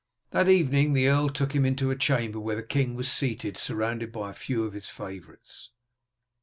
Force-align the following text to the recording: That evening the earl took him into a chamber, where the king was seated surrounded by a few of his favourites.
That 0.31 0.49
evening 0.49 0.93
the 0.93 1.07
earl 1.09 1.29
took 1.29 1.53
him 1.53 1.63
into 1.63 1.91
a 1.91 1.95
chamber, 1.95 2.39
where 2.39 2.55
the 2.55 2.63
king 2.63 2.95
was 2.95 3.07
seated 3.07 3.55
surrounded 3.55 4.11
by 4.11 4.31
a 4.31 4.33
few 4.33 4.63
of 4.63 4.73
his 4.73 4.89
favourites. 4.89 5.69